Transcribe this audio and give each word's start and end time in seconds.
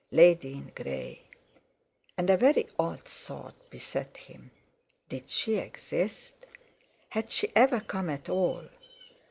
"Lady 0.09 0.53
in 0.53 0.71
grey!" 0.73 1.21
And 2.17 2.31
a 2.31 2.35
very 2.35 2.67
odd 2.79 3.03
thought 3.05 3.53
beset 3.69 4.17
him: 4.17 4.49
Did 5.09 5.29
she 5.29 5.57
exist? 5.57 6.33
Had 7.09 7.29
she 7.29 7.51
ever 7.55 7.81
come 7.81 8.09
at 8.09 8.27
all? 8.27 8.67